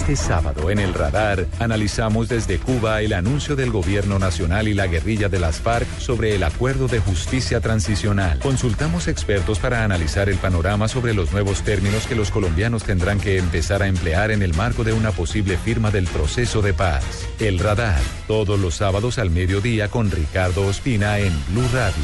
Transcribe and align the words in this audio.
Este 0.00 0.16
sábado 0.16 0.70
en 0.70 0.78
el 0.78 0.94
radar 0.94 1.46
analizamos 1.58 2.26
desde 2.30 2.58
Cuba 2.58 3.02
el 3.02 3.12
anuncio 3.12 3.54
del 3.54 3.70
gobierno 3.70 4.18
nacional 4.18 4.66
y 4.66 4.72
la 4.72 4.86
guerrilla 4.86 5.28
de 5.28 5.38
las 5.38 5.60
FARC 5.60 5.86
sobre 5.98 6.34
el 6.34 6.42
acuerdo 6.42 6.88
de 6.88 7.00
justicia 7.00 7.60
transicional. 7.60 8.38
Consultamos 8.38 9.08
expertos 9.08 9.58
para 9.58 9.84
analizar 9.84 10.30
el 10.30 10.38
panorama 10.38 10.88
sobre 10.88 11.12
los 11.12 11.32
nuevos 11.32 11.62
términos 11.62 12.06
que 12.06 12.14
los 12.14 12.30
colombianos 12.30 12.82
tendrán 12.82 13.20
que 13.20 13.36
empezar 13.36 13.82
a 13.82 13.88
emplear 13.88 14.30
en 14.30 14.40
el 14.40 14.54
marco 14.54 14.84
de 14.84 14.94
una 14.94 15.10
posible 15.10 15.58
firma 15.58 15.90
del 15.90 16.06
proceso 16.06 16.62
de 16.62 16.72
paz. 16.72 17.04
El 17.38 17.58
radar, 17.58 18.00
todos 18.26 18.58
los 18.58 18.76
sábados 18.76 19.18
al 19.18 19.28
mediodía 19.28 19.88
con 19.88 20.10
Ricardo 20.10 20.66
Ospina 20.66 21.18
en 21.18 21.32
Blue 21.50 21.68
Radio. 21.74 22.02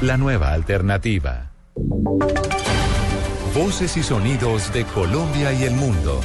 La 0.00 0.16
nueva 0.16 0.52
alternativa. 0.52 1.52
Voces 3.54 3.96
y 3.96 4.02
sonidos 4.02 4.72
de 4.72 4.84
Colombia 4.84 5.52
y 5.52 5.62
el 5.62 5.74
mundo 5.74 6.20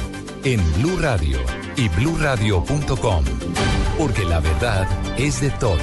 en 0.46 0.62
Blue 0.74 0.96
Radio 1.00 1.40
y 1.76 1.88
bluradio.com, 1.88 3.24
porque 3.98 4.24
la 4.24 4.38
verdad 4.38 4.86
es 5.18 5.40
de 5.40 5.50
todos. 5.50 5.80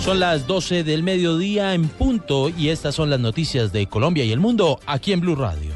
Son 0.00 0.18
las 0.18 0.48
12 0.48 0.82
del 0.82 1.04
mediodía 1.04 1.74
en 1.74 1.88
punto 1.88 2.48
y 2.48 2.70
estas 2.70 2.96
son 2.96 3.08
las 3.08 3.20
noticias 3.20 3.72
de 3.72 3.86
Colombia 3.86 4.24
y 4.24 4.32
el 4.32 4.40
mundo 4.40 4.80
aquí 4.84 5.12
en 5.12 5.20
Blue 5.20 5.36
Radio. 5.36 5.70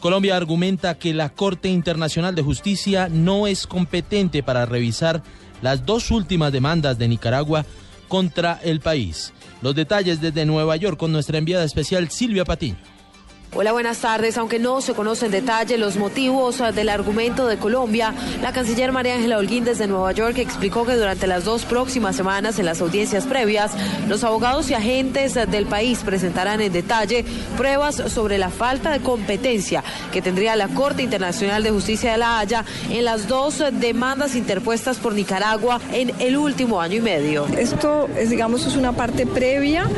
Colombia 0.00 0.36
argumenta 0.36 0.98
que 0.98 1.14
la 1.14 1.28
Corte 1.28 1.68
Internacional 1.68 2.34
de 2.34 2.42
Justicia 2.42 3.08
no 3.08 3.46
es 3.46 3.68
competente 3.68 4.42
para 4.42 4.66
revisar 4.66 5.22
las 5.62 5.86
dos 5.86 6.10
últimas 6.10 6.50
demandas 6.50 6.98
de 6.98 7.06
Nicaragua 7.06 7.64
contra 8.08 8.58
el 8.64 8.80
país. 8.80 9.32
Los 9.62 9.76
detalles 9.76 10.20
desde 10.20 10.44
Nueva 10.44 10.74
York 10.74 10.98
con 10.98 11.12
nuestra 11.12 11.38
enviada 11.38 11.62
especial 11.62 12.10
Silvia 12.10 12.44
Patiño. 12.44 12.95
Hola, 13.58 13.72
buenas 13.72 14.00
tardes. 14.00 14.36
Aunque 14.36 14.58
no 14.58 14.82
se 14.82 14.92
conocen 14.92 15.26
en 15.32 15.40
detalle 15.40 15.78
los 15.78 15.96
motivos 15.96 16.60
ah, 16.60 16.72
del 16.72 16.90
argumento 16.90 17.46
de 17.46 17.56
Colombia, 17.56 18.12
la 18.42 18.52
canciller 18.52 18.92
María 18.92 19.14
Ángela 19.14 19.38
Holguín 19.38 19.64
desde 19.64 19.86
Nueva 19.86 20.12
York 20.12 20.36
explicó 20.36 20.84
que 20.84 20.94
durante 20.94 21.26
las 21.26 21.46
dos 21.46 21.64
próximas 21.64 22.16
semanas 22.16 22.58
en 22.58 22.66
las 22.66 22.82
audiencias 22.82 23.24
previas, 23.24 23.72
los 24.08 24.24
abogados 24.24 24.68
y 24.68 24.74
agentes 24.74 25.38
ah, 25.38 25.46
del 25.46 25.64
país 25.64 26.00
presentarán 26.04 26.60
en 26.60 26.70
detalle 26.70 27.24
pruebas 27.56 27.94
sobre 28.12 28.36
la 28.36 28.50
falta 28.50 28.90
de 28.90 29.00
competencia 29.00 29.82
que 30.12 30.20
tendría 30.20 30.54
la 30.54 30.68
Corte 30.68 31.02
Internacional 31.02 31.62
de 31.62 31.70
Justicia 31.70 32.12
de 32.12 32.18
la 32.18 32.38
Haya 32.38 32.62
en 32.90 33.06
las 33.06 33.26
dos 33.26 33.64
demandas 33.72 34.36
interpuestas 34.36 34.98
por 34.98 35.14
Nicaragua 35.14 35.80
en 35.94 36.12
el 36.18 36.36
último 36.36 36.78
año 36.82 36.96
y 36.96 37.00
medio. 37.00 37.46
Esto 37.56 38.06
es, 38.18 38.28
digamos, 38.28 38.66
es 38.66 38.76
una 38.76 38.92
parte 38.92 39.24
previa 39.24 39.88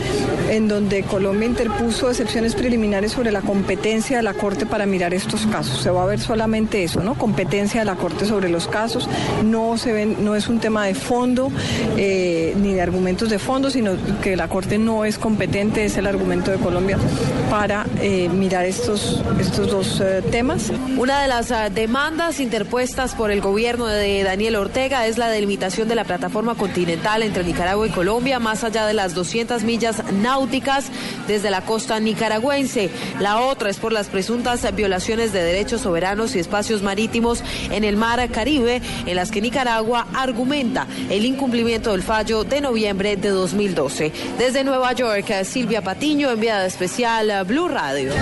en 0.49 0.69
donde 0.69 1.03
Colombia 1.03 1.49
interpuso 1.49 2.09
excepciones 2.09 2.55
preliminares 2.55 3.11
sobre 3.11 3.33
la 3.33 3.48
competencia 3.49 4.19
de 4.19 4.23
la 4.23 4.35
Corte 4.35 4.67
para 4.67 4.85
mirar 4.85 5.15
estos 5.15 5.47
casos. 5.47 5.81
Se 5.81 5.89
va 5.89 6.03
a 6.03 6.07
ver 6.07 6.21
solamente 6.21 6.85
eso, 6.85 7.03
¿no? 7.03 7.15
Competencia 7.15 7.81
de 7.81 7.87
la 7.87 7.95
Corte 7.95 8.27
sobre 8.27 8.51
los 8.51 8.69
casos. 8.69 9.09
No, 9.43 9.79
se 9.79 10.05
no 10.05 10.37
es 10.37 10.49
un 10.49 10.61
tema 10.61 10.85
de 10.85 10.95
fondo 10.95 11.51
eh, 11.97 12.55
ni 12.61 12.75
de 12.75 12.83
argumentos 12.83 13.31
de 13.31 13.39
fondo, 13.39 13.71
sino 13.71 13.93
que 14.21 14.37
la 14.37 14.49
Corte 14.49 14.77
no 14.77 15.07
es 15.07 15.17
competente, 15.17 15.87
es 15.87 15.97
el 15.97 16.07
argumento 16.07 16.51
de 16.51 16.59
Colombia 16.59 16.99
para 17.49 17.87
eh, 18.03 18.29
mirar 18.29 18.67
estos, 18.67 19.23
estos 19.41 19.71
dos 19.71 20.03
eh, 20.03 20.23
temas. 20.31 20.71
Una 20.99 21.23
de 21.23 21.29
las 21.29 21.49
demandas 21.75 22.41
interpuestas 22.41 23.15
por 23.15 23.31
el 23.31 23.41
gobierno 23.41 23.87
de 23.87 24.25
Daniel 24.25 24.57
Ortega 24.57 25.07
es 25.07 25.17
la 25.17 25.31
delimitación 25.31 25.89
de 25.89 25.95
la 25.95 26.05
plataforma 26.05 26.55
continental 26.55 27.23
entre 27.23 27.45
Nicaragua 27.45 27.87
y 27.87 27.91
Colombia, 27.91 28.41
más 28.41 28.63
allá 28.63 28.85
de 28.85 28.93
las 28.93 29.15
200 29.15 29.65
millas 29.65 30.03
náuticas 30.13 30.91
desde 31.27 31.49
la 31.49 31.63
costa 31.63 31.99
nicaragüense. 31.99 32.91
La 33.21 33.28
otra 33.37 33.71
es 33.71 33.77
por 33.77 33.93
las 33.93 34.09
presuntas 34.09 34.67
violaciones 34.75 35.33
de 35.33 35.43
derechos 35.43 35.83
soberanos 35.83 36.35
y 36.35 36.39
espacios 36.39 36.83
marítimos 36.83 37.43
en 37.71 37.85
el 37.85 37.97
mar 37.97 38.29
Caribe, 38.31 38.81
en 39.07 39.17
las 39.17 39.31
que 39.31 39.41
Nicaragua 39.41 40.07
argumenta 40.15 40.87
el 41.11 41.25
incumplimiento 41.25 41.93
del 41.93 42.03
fallo 42.03 42.45
de 42.45 42.61
noviembre 42.61 43.17
de 43.17 43.29
2012. 43.29 44.13
Desde 44.39 44.65
Nueva 44.65 44.93
York, 44.93 45.45
Silvia 45.45 45.83
Patiño, 45.83 46.31
enviada 46.31 46.67
especial 46.67 47.45
Blue 47.45 47.69
Radio. 47.69 48.13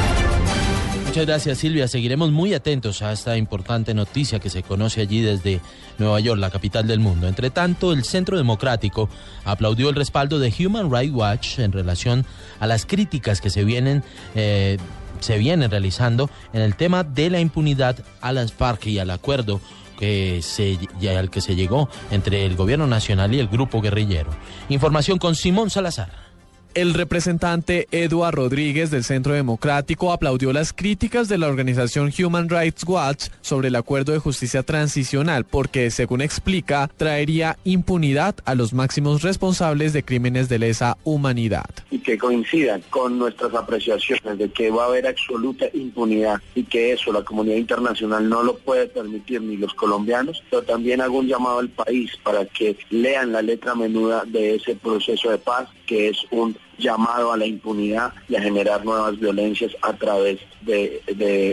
Muchas 1.17 1.29
gracias 1.29 1.59
Silvia. 1.61 1.89
Seguiremos 1.89 2.31
muy 2.31 2.53
atentos 2.53 3.01
a 3.01 3.11
esta 3.11 3.39
importante 3.39 3.95
noticia 3.95 4.39
que 4.39 4.51
se 4.51 4.63
conoce 4.63 5.01
allí 5.01 5.23
desde 5.23 5.63
Nueva 5.97 6.21
York, 6.21 6.39
la 6.39 6.51
capital 6.51 6.87
del 6.87 7.01
mundo. 7.01 7.27
Entre 7.27 7.49
tanto, 7.49 7.95
el 7.95 8.05
Centro 8.05 8.37
Democrático 8.37 9.09
aplaudió 9.47 9.89
el 9.89 9.95
respaldo 9.95 10.39
de 10.39 10.53
Human 10.59 10.93
Rights 10.93 11.15
Watch 11.15 11.59
en 11.59 11.73
relación 11.73 12.27
a 12.61 12.67
las 12.67 12.85
críticas 12.85 13.41
que 13.41 13.49
se 13.49 13.65
vienen 13.65 14.05
eh, 14.35 14.77
se 15.21 15.39
viene 15.39 15.69
realizando 15.69 16.29
en 16.53 16.61
el 16.61 16.77
tema 16.77 17.03
de 17.03 17.31
la 17.31 17.41
impunidad 17.41 17.97
a 18.21 18.33
las 18.33 18.53
FARC 18.53 18.89
y 18.89 18.99
al 18.99 19.09
acuerdo 19.09 19.63
que 19.99 20.43
se, 20.43 20.79
al 21.09 21.31
que 21.31 21.41
se 21.41 21.57
llegó 21.57 21.89
entre 22.11 22.45
el 22.45 22.57
gobierno 22.57 22.87
nacional 22.87 23.35
y 23.35 23.39
el 23.39 23.49
grupo 23.49 23.81
guerrillero. 23.81 24.33
Información 24.69 25.17
con 25.17 25.35
Simón 25.35 25.71
Salazar. 25.71 26.26
El 26.77 26.93
representante 26.93 27.89
Eduard 27.91 28.35
Rodríguez 28.35 28.91
del 28.91 29.03
Centro 29.03 29.33
Democrático 29.33 30.13
aplaudió 30.13 30.53
las 30.53 30.75
críticas 30.75 31.27
de 31.27 31.39
la 31.39 31.47
organización 31.47 32.13
Human 32.23 32.51
Rights 32.51 32.85
Watch 32.87 33.29
sobre 33.41 33.69
el 33.69 33.77
acuerdo 33.77 34.13
de 34.13 34.19
justicia 34.19 34.63
transicional 34.63 35.47
porque, 35.47 35.91
según 35.91 36.21
explica, 36.21 36.91
traería 36.99 37.57
impunidad 37.65 38.35
a 38.45 38.55
los 38.55 38.75
máximos 38.75 39.23
responsables 39.23 39.95
de 39.95 40.03
crímenes 40.03 40.51
de 40.51 40.59
lesa 40.59 40.99
humanidad. 41.03 41.65
Y 41.91 42.01
que 42.01 42.19
coincidan 42.19 42.83
con 42.91 43.19
nuestras 43.19 43.55
apreciaciones 43.55 44.37
de 44.37 44.51
que 44.51 44.71
va 44.71 44.83
a 44.83 44.89
haber 44.89 45.07
absoluta 45.07 45.65
impunidad 45.73 46.43
y 46.55 46.65
que 46.65 46.93
eso 46.93 47.11
la 47.11 47.23
comunidad 47.23 47.57
internacional 47.57 48.29
no 48.29 48.43
lo 48.43 48.59
puede 48.59 48.87
permitir 48.87 49.41
ni 49.41 49.57
los 49.57 49.73
colombianos, 49.73 50.45
pero 50.51 50.61
también 50.61 51.01
hago 51.01 51.21
un 51.21 51.27
llamado 51.27 51.61
al 51.61 51.71
país 51.71 52.13
para 52.23 52.45
que 52.45 52.77
lean 52.91 53.33
la 53.33 53.41
letra 53.41 53.75
menuda 53.75 54.25
de 54.27 54.57
ese 54.57 54.75
proceso 54.75 55.31
de 55.31 55.39
paz 55.39 55.71
que 55.87 56.09
es 56.09 56.19
un 56.31 56.57
llamado 56.79 57.33
a 57.33 57.37
la 57.37 57.47
impunidad 57.47 58.13
y 58.29 58.37
a 58.37 58.43
generar 58.43 58.85
nuevas 58.85 59.19
violencias 59.19 59.73
a 59.83 59.93
través 59.95 60.39
de, 60.63 61.01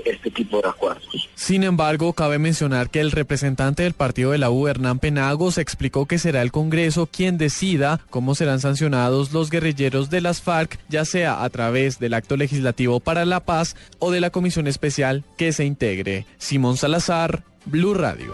este 0.06 0.32
tipo 0.32 0.62
de 0.62 0.68
acuerdos. 0.68 1.30
Sin 1.36 1.64
embargo, 1.64 2.14
cabe 2.14 2.40
mencionar 2.40 2.90
que 2.90 3.00
el 3.00 3.12
representante 3.12 3.84
del 3.84 3.94
partido 3.94 4.32
de 4.32 4.38
la 4.38 4.50
U, 4.50 4.68
Hernán 4.68 5.00
Penagos, 5.00 5.58
explicó 5.58 6.06
que 6.08 6.18
será 6.18 6.42
el 6.42 6.52
Congreso 6.52 7.08
quien 7.08 7.38
decida 7.38 8.02
cómo 8.10 8.36
serán 8.36 8.60
sancionados 8.60 9.32
los 9.32 9.50
guerrilleros 9.50 10.10
de 10.10 10.22
las 10.22 10.42
FARC, 10.42 10.80
ya 10.90 11.06
sea 11.06 11.44
a 11.44 11.50
través 11.50 12.00
del 12.00 12.14
acto 12.14 12.36
legislativo 12.36 13.00
para 13.00 13.26
la 13.26 13.46
paz 13.46 13.76
o 14.00 14.12
de 14.12 14.20
la 14.20 14.30
comisión 14.30 14.68
especial 14.68 15.24
que 15.38 15.54
se 15.54 15.66
integre. 15.66 16.26
Simón 16.38 16.78
Salazar, 16.78 17.44
Blue 17.66 17.94
Radio. 17.94 18.34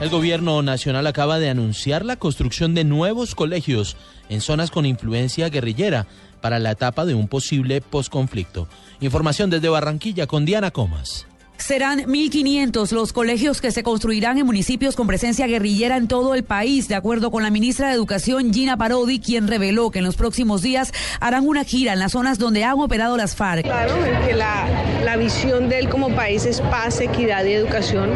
El 0.00 0.08
gobierno 0.08 0.62
nacional 0.62 1.06
acaba 1.06 1.38
de 1.38 1.50
anunciar 1.50 2.06
la 2.06 2.16
construcción 2.16 2.74
de 2.74 2.84
nuevos 2.84 3.34
colegios 3.34 3.98
en 4.30 4.40
zonas 4.40 4.70
con 4.70 4.86
influencia 4.86 5.50
guerrillera 5.50 6.06
para 6.40 6.58
la 6.58 6.70
etapa 6.70 7.04
de 7.04 7.14
un 7.14 7.28
posible 7.28 7.82
posconflicto. 7.82 8.66
Información 9.00 9.50
desde 9.50 9.68
Barranquilla 9.68 10.26
con 10.26 10.46
Diana 10.46 10.70
Comas. 10.70 11.26
Serán 11.60 12.00
1.500 12.00 12.90
los 12.92 13.12
colegios 13.12 13.60
que 13.60 13.70
se 13.70 13.82
construirán 13.82 14.38
en 14.38 14.46
municipios 14.46 14.96
con 14.96 15.06
presencia 15.06 15.46
guerrillera 15.46 15.98
en 15.98 16.08
todo 16.08 16.34
el 16.34 16.42
país, 16.42 16.88
de 16.88 16.94
acuerdo 16.94 17.30
con 17.30 17.42
la 17.42 17.50
ministra 17.50 17.88
de 17.88 17.94
Educación 17.94 18.52
Gina 18.52 18.78
Parodi, 18.78 19.20
quien 19.20 19.46
reveló 19.46 19.90
que 19.90 19.98
en 19.98 20.06
los 20.06 20.16
próximos 20.16 20.62
días 20.62 20.92
harán 21.20 21.46
una 21.46 21.62
gira 21.64 21.92
en 21.92 21.98
las 21.98 22.12
zonas 22.12 22.38
donde 22.38 22.64
han 22.64 22.80
operado 22.80 23.16
las 23.16 23.36
FARC. 23.36 23.64
Claro, 23.64 23.94
que 24.26 24.34
la, 24.34 24.66
la 25.04 25.16
visión 25.16 25.68
de 25.68 25.80
él 25.80 25.88
como 25.90 26.08
país 26.16 26.46
es 26.46 26.62
paz, 26.62 27.00
equidad 27.00 27.44
y 27.44 27.52
educación, 27.52 28.10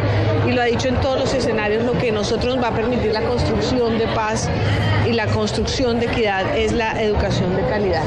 y 0.49 0.53
lo 0.53 0.63
ha 0.63 0.65
dicho 0.65 0.89
en 0.89 1.01
todos 1.01 1.21
los 1.21 1.35
escenarios, 1.35 1.85
lo 1.85 1.97
que 1.99 2.13
nosotros 2.13 2.57
nos 2.57 2.65
va 2.65 2.69
a 2.69 2.75
permitir 2.75 3.13
la 3.13 3.23
construcción 3.23 3.99
de 3.99 4.07
paz 4.09 4.49
y 5.07 5.13
la 5.13 5.27
construcción 5.27 6.01
de 6.01 6.07
equidad 6.07 6.57
es 6.57 6.73
la 6.73 7.01
educación 7.03 7.55
de 7.55 7.63
calidad. 7.69 8.03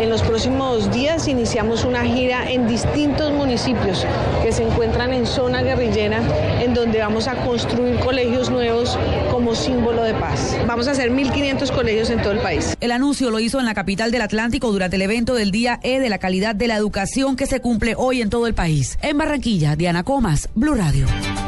En 0.00 0.08
los 0.08 0.22
próximos 0.22 0.90
días 0.90 1.28
iniciamos 1.28 1.84
una 1.84 2.06
gira 2.06 2.50
en 2.50 2.66
distintos 2.66 3.30
municipios 3.32 4.06
que 4.42 4.50
se 4.50 4.62
encuentran 4.66 5.12
en 5.12 5.26
zona 5.26 5.60
guerrillera, 5.60 6.22
en 6.58 6.72
donde 6.72 7.00
vamos 7.00 7.28
a 7.28 7.34
construir 7.44 8.00
colegios 8.00 8.48
nuevos 8.48 8.98
como 9.30 9.54
símbolo 9.54 10.02
de 10.02 10.14
paz. 10.14 10.56
Vamos 10.66 10.88
a 10.88 10.92
hacer 10.92 11.12
1.500 11.12 11.70
colegios 11.70 12.08
en 12.08 12.22
todo 12.22 12.32
el 12.32 12.38
país. 12.38 12.78
El 12.80 12.92
anuncio 12.92 13.30
lo 13.30 13.40
hizo 13.40 13.60
en 13.60 13.66
la 13.66 13.74
capital 13.74 14.10
del 14.10 14.22
Atlántico 14.22 14.72
durante 14.72 14.96
el 14.96 15.02
evento 15.02 15.34
del 15.34 15.50
Día 15.50 15.78
E 15.82 16.00
de 16.00 16.08
la 16.08 16.16
calidad 16.16 16.54
de 16.54 16.66
la 16.66 16.76
educación 16.76 17.36
que 17.36 17.44
se 17.44 17.60
cumple 17.60 17.94
hoy 17.94 18.22
en 18.22 18.30
todo 18.30 18.46
el 18.46 18.54
país. 18.54 18.98
En 19.02 19.18
Barranquilla, 19.18 19.76
Diana 19.76 20.02
Comas, 20.02 20.48
Blue 20.54 20.76
Radio. 20.76 21.06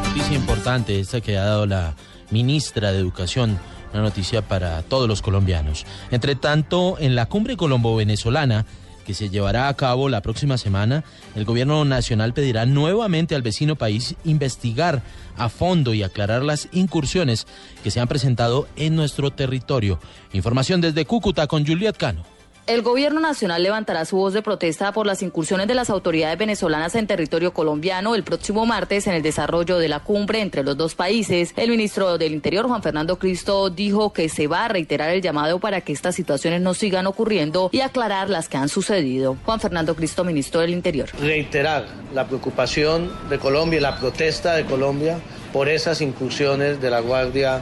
Noticia 0.08 0.36
importante 0.36 1.00
esta 1.00 1.22
que 1.22 1.38
ha 1.38 1.44
dado 1.44 1.64
la 1.64 1.94
ministra 2.30 2.92
de 2.92 2.98
Educación 2.98 3.58
una 3.92 4.02
noticia 4.02 4.42
para 4.42 4.82
todos 4.82 5.08
los 5.08 5.22
colombianos. 5.22 5.86
Entre 6.10 6.34
tanto, 6.34 6.96
en 6.98 7.14
la 7.14 7.26
cumbre 7.26 7.56
colombo-venezolana, 7.56 8.66
que 9.04 9.14
se 9.14 9.30
llevará 9.30 9.68
a 9.68 9.74
cabo 9.74 10.08
la 10.08 10.22
próxima 10.22 10.58
semana, 10.58 11.04
el 11.34 11.44
gobierno 11.44 11.84
nacional 11.84 12.32
pedirá 12.32 12.66
nuevamente 12.66 13.34
al 13.34 13.42
vecino 13.42 13.76
país 13.76 14.14
investigar 14.24 15.02
a 15.36 15.48
fondo 15.48 15.94
y 15.94 16.02
aclarar 16.02 16.42
las 16.42 16.68
incursiones 16.72 17.46
que 17.82 17.90
se 17.90 18.00
han 18.00 18.08
presentado 18.08 18.68
en 18.76 18.94
nuestro 18.96 19.30
territorio. 19.30 19.98
Información 20.32 20.80
desde 20.80 21.04
Cúcuta 21.04 21.46
con 21.46 21.66
Juliet 21.66 21.96
Cano. 21.96 22.22
El 22.68 22.82
gobierno 22.82 23.18
nacional 23.18 23.60
levantará 23.60 24.04
su 24.04 24.16
voz 24.16 24.34
de 24.34 24.40
protesta 24.40 24.92
por 24.92 25.04
las 25.04 25.20
incursiones 25.20 25.66
de 25.66 25.74
las 25.74 25.90
autoridades 25.90 26.38
venezolanas 26.38 26.94
en 26.94 27.08
territorio 27.08 27.52
colombiano 27.52 28.14
el 28.14 28.22
próximo 28.22 28.66
martes 28.66 29.08
en 29.08 29.14
el 29.14 29.22
desarrollo 29.22 29.78
de 29.78 29.88
la 29.88 29.98
cumbre 29.98 30.40
entre 30.40 30.62
los 30.62 30.76
dos 30.76 30.94
países. 30.94 31.54
El 31.56 31.70
ministro 31.70 32.18
del 32.18 32.32
Interior, 32.32 32.68
Juan 32.68 32.80
Fernando 32.80 33.18
Cristo, 33.18 33.68
dijo 33.68 34.12
que 34.12 34.28
se 34.28 34.46
va 34.46 34.66
a 34.66 34.68
reiterar 34.68 35.10
el 35.10 35.20
llamado 35.20 35.58
para 35.58 35.80
que 35.80 35.92
estas 35.92 36.14
situaciones 36.14 36.60
no 36.60 36.72
sigan 36.72 37.08
ocurriendo 37.08 37.68
y 37.72 37.80
aclarar 37.80 38.30
las 38.30 38.48
que 38.48 38.58
han 38.58 38.68
sucedido. 38.68 39.36
Juan 39.44 39.58
Fernando 39.58 39.96
Cristo, 39.96 40.22
ministro 40.22 40.60
del 40.60 40.70
Interior. 40.70 41.08
Reiterar 41.18 41.86
la 42.14 42.28
preocupación 42.28 43.10
de 43.28 43.40
Colombia 43.40 43.78
y 43.78 43.82
la 43.82 43.98
protesta 43.98 44.54
de 44.54 44.66
Colombia 44.66 45.18
por 45.52 45.68
esas 45.68 46.00
incursiones 46.00 46.80
de 46.80 46.90
la 46.90 47.00
Guardia 47.00 47.60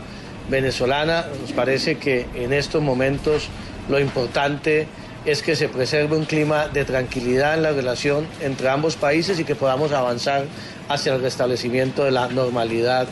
venezolana. 0.50 1.25
Nos 1.41 1.53
parece 1.53 1.96
que 1.96 2.26
en 2.35 2.53
estos 2.53 2.82
momentos 2.82 3.49
lo 3.91 3.99
importante 3.99 4.87
es 5.27 5.43
que 5.43 5.57
se 5.57 5.69
preserve 5.69 6.17
un 6.17 6.25
clima 6.25 6.69
de 6.69 6.85
tranquilidad 6.85 7.55
en 7.55 7.63
la 7.63 7.73
relación 7.73 8.27
entre 8.41 8.69
ambos 8.69 8.97
países 8.97 9.39
y 9.39 9.45
que 9.45 9.55
podamos 9.55 9.93
avanzar 9.93 10.45
hacia 10.89 11.15
el 11.15 11.21
restablecimiento 11.21 12.05
de 12.05 12.11
la 12.11 12.29
normalidad 12.29 13.07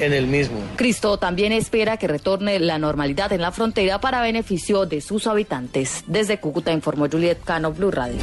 en 0.00 0.12
el 0.12 0.26
mismo. 0.26 0.58
Cristo 0.76 1.18
también 1.18 1.52
espera 1.52 1.96
que 1.96 2.08
retorne 2.08 2.58
la 2.58 2.78
normalidad 2.78 3.32
en 3.32 3.40
la 3.40 3.52
frontera 3.52 4.00
para 4.00 4.20
beneficio 4.20 4.86
de 4.86 5.00
sus 5.00 5.26
habitantes. 5.28 6.04
Desde 6.08 6.40
Cúcuta 6.40 6.72
informó 6.72 7.08
Juliet 7.08 7.38
Cano, 7.44 7.72
Blue 7.72 7.92
Radio. 7.92 8.18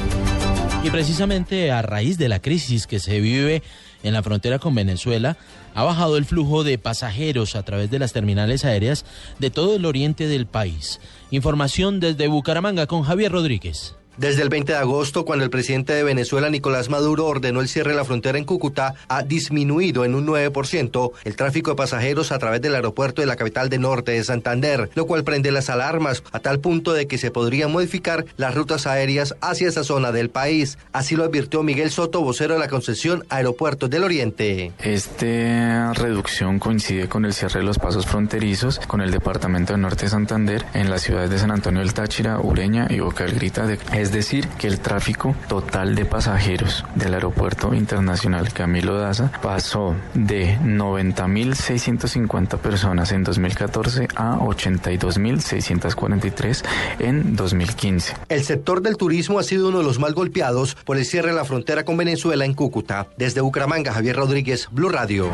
Y 0.83 0.89
precisamente 0.89 1.71
a 1.71 1.81
raíz 1.81 2.17
de 2.17 2.27
la 2.27 2.41
crisis 2.41 2.87
que 2.87 2.99
se 2.99 3.21
vive 3.21 3.61
en 4.03 4.13
la 4.13 4.23
frontera 4.23 4.59
con 4.59 4.73
Venezuela, 4.73 5.37
ha 5.73 5.83
bajado 5.83 6.17
el 6.17 6.25
flujo 6.25 6.63
de 6.63 6.77
pasajeros 6.77 7.55
a 7.55 7.63
través 7.63 7.89
de 7.89 7.99
las 7.99 8.13
terminales 8.13 8.65
aéreas 8.65 9.05
de 9.39 9.49
todo 9.49 9.75
el 9.75 9.85
oriente 9.85 10.27
del 10.27 10.45
país. 10.45 10.99
Información 11.29 11.99
desde 11.99 12.27
Bucaramanga 12.27 12.87
con 12.87 13.03
Javier 13.03 13.31
Rodríguez. 13.31 13.95
Desde 14.17 14.41
el 14.41 14.49
20 14.49 14.73
de 14.73 14.77
agosto, 14.77 15.25
cuando 15.25 15.45
el 15.45 15.49
presidente 15.49 15.93
de 15.93 16.03
Venezuela, 16.03 16.49
Nicolás 16.49 16.89
Maduro, 16.89 17.25
ordenó 17.25 17.61
el 17.61 17.69
cierre 17.69 17.91
de 17.91 17.97
la 17.97 18.05
frontera 18.05 18.37
en 18.37 18.43
Cúcuta, 18.43 18.93
ha 19.07 19.23
disminuido 19.23 20.03
en 20.03 20.15
un 20.15 20.27
9% 20.27 21.11
el 21.23 21.35
tráfico 21.35 21.71
de 21.71 21.75
pasajeros 21.77 22.31
a 22.31 22.39
través 22.39 22.61
del 22.61 22.75
aeropuerto 22.75 23.21
de 23.21 23.27
la 23.27 23.35
capital 23.35 23.69
de 23.69 23.77
norte 23.77 24.11
de 24.11 24.23
Santander, 24.23 24.89
lo 24.95 25.07
cual 25.07 25.23
prende 25.23 25.51
las 25.51 25.69
alarmas 25.69 26.23
a 26.31 26.39
tal 26.39 26.59
punto 26.59 26.93
de 26.93 27.07
que 27.07 27.17
se 27.17 27.31
podrían 27.31 27.71
modificar 27.71 28.25
las 28.37 28.53
rutas 28.53 28.85
aéreas 28.85 29.35
hacia 29.41 29.69
esa 29.69 29.83
zona 29.83 30.11
del 30.11 30.29
país. 30.29 30.77
Así 30.91 31.15
lo 31.15 31.23
advirtió 31.23 31.63
Miguel 31.63 31.89
Soto, 31.89 32.21
vocero 32.21 32.55
de 32.55 32.59
la 32.59 32.67
concesión 32.67 33.25
Aeropuertos 33.29 33.89
del 33.89 34.03
Oriente. 34.03 34.73
Esta 34.79 35.93
reducción 35.93 36.59
coincide 36.59 37.07
con 37.07 37.25
el 37.25 37.33
cierre 37.33 37.61
de 37.61 37.65
los 37.65 37.79
pasos 37.79 38.05
fronterizos 38.05 38.79
con 38.87 39.01
el 39.01 39.11
departamento 39.11 39.73
de 39.73 39.79
norte 39.79 40.05
de 40.05 40.09
Santander 40.11 40.65
en 40.73 40.89
las 40.89 41.01
ciudades 41.01 41.29
de 41.29 41.39
San 41.39 41.51
Antonio 41.51 41.79
del 41.81 41.93
Táchira, 41.93 42.39
Ureña 42.39 42.87
y 42.89 42.99
Boca 42.99 43.23
del 43.23 43.35
Grita 43.35 43.65
de 43.65 43.77
es 44.01 44.11
decir, 44.11 44.47
que 44.59 44.67
el 44.67 44.79
tráfico 44.79 45.35
total 45.47 45.95
de 45.95 46.05
pasajeros 46.05 46.83
del 46.95 47.13
Aeropuerto 47.13 47.73
Internacional 47.73 48.51
Camilo 48.51 48.97
Daza 48.97 49.31
pasó 49.41 49.95
de 50.13 50.57
90.650 50.59 52.57
personas 52.57 53.11
en 53.11 53.23
2014 53.23 54.07
a 54.15 54.37
82.643 54.37 56.63
en 56.99 57.35
2015. 57.35 58.15
El 58.29 58.43
sector 58.43 58.81
del 58.81 58.97
turismo 58.97 59.39
ha 59.39 59.43
sido 59.43 59.69
uno 59.69 59.79
de 59.79 59.83
los 59.83 59.99
más 59.99 60.13
golpeados 60.13 60.75
por 60.75 60.97
el 60.97 61.05
cierre 61.05 61.29
de 61.29 61.35
la 61.35 61.45
frontera 61.45 61.85
con 61.85 61.97
Venezuela 61.97 62.45
en 62.45 62.53
Cúcuta. 62.53 63.07
Desde 63.17 63.41
Bucaramanga, 63.41 63.93
Javier 63.93 64.15
Rodríguez, 64.15 64.67
Blue 64.71 64.89
Radio. 64.89 65.29